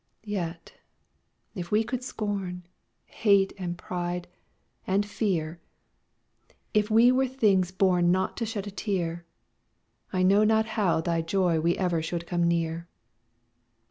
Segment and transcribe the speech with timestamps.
[0.25, 0.73] Yet
[1.53, 2.65] if we could scorn
[3.05, 4.27] Hate, and pride,
[4.87, 5.61] and fear;
[6.73, 9.27] If we were things born Not to a shed a tear,
[10.11, 12.87] I know not how thy joy we ever should come near.